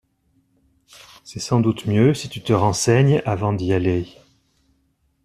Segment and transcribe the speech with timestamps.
[1.23, 4.07] C'est sans doute mieux si tu te renseignes avant d'y aller.